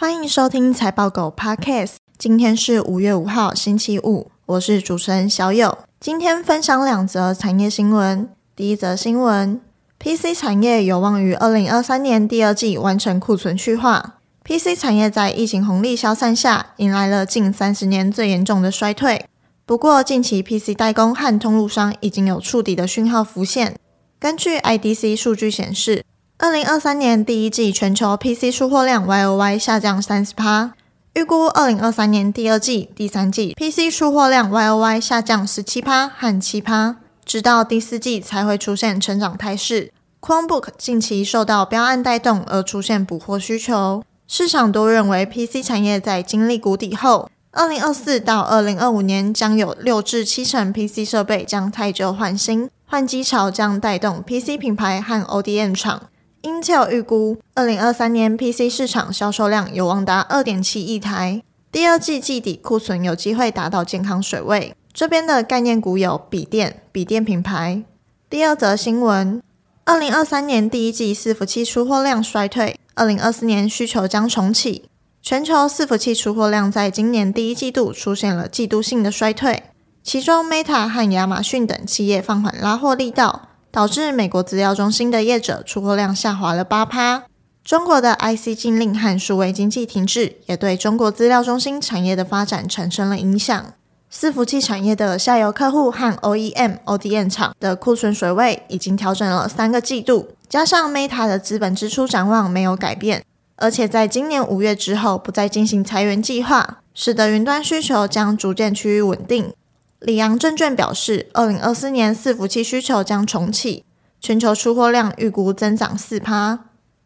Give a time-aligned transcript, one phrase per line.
[0.00, 1.96] 欢迎收听财报狗 Podcast。
[2.16, 5.76] 今天是五月五号，星期五，我是主持人小友。
[5.98, 8.30] 今天分享两则产业新闻。
[8.54, 9.60] 第一则新闻
[9.98, 14.20] ：PC 产业有望于二零二三年第二季完成库存去化。
[14.44, 19.26] PC 产业在疫情红利消散下，迎来了近三十年最严重的衰退。
[19.66, 23.74] 不过，近期 PC 代工和通路商已经有触底的讯号浮现。
[24.20, 26.04] 根据 IDC 数据显示，
[26.40, 30.72] 二零二三年第一季全球 PC 出货量 YOY 下降三十趴，
[31.14, 39.92] 预估二零二三年第二季、第三季 PC 出货量 YOY 下降十七趴和七趴，直到第四季才会出现成长态势。
[40.20, 56.02] Chromebook 近期受到标案带动而出现补货需求，市场都认为 PC 产业在经历谷底后，二零二四到二零二五年将有六至七成 PC 设备将汰旧换新，换机潮将带动 PC 品牌和 ODM 厂。
[56.48, 64.74] Intel 预估，二零二三年 PC 市场销售量有望达二点七亿台，第二季季底库存有机会达到健康水位。
[64.94, 67.82] 这边的概念股有笔电、笔电品牌。
[68.30, 69.42] 第二则新闻，
[69.84, 74.86] 二零二三年第一季伺服器出货量衰退，二零二四年需求将重启。
[75.20, 79.64] 全球伺服器出货量在今年第一季度出现了季度性的衰退，
[80.02, 83.47] 其中 Meta 和亚马逊等企业放缓拉货力道。
[83.70, 87.24] 导致美国资料中心的业者出货量下滑了八趴。
[87.64, 93.72] 中国的 IC 禁令和数位经济停滞，也对中国资料中心产业的发展产生了影响。
[94.10, 103.22] 伺服器产业的下游客户和 OEM、ODM 厂的库存水位已经调整了三个季度，加上 Meta 的资本支出展望没有改变，
[103.56, 109.52] 而且在今年五月之后不再进行裁员计划，使得云端需求将逐渐趋于稳定。
[110.00, 113.84] 里昂证券表示，二零二四年伺服器需求将重启，
[114.20, 116.60] 全球出货量预估增长四趴。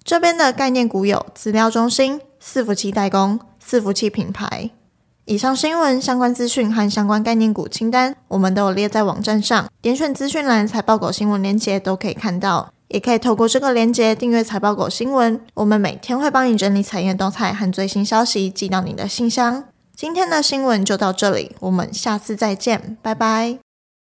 [0.05, 4.70] 这边的概念股有资料中心、伺服器代工、伺服器品牌。
[5.25, 15.41] 以上新闻相关资讯和相关概念股清单，我们都有列在网站上，点选资讯栏财报狗新闻链接都可以看到，也可以透过这个链接订阅财报狗新闻。
[15.55, 19.64] 我们每天会帮你整理产业动态和最新消息，寄到你的信箱。
[20.02, 23.61] 今天的新闻就到这里，我们下次再见，拜拜。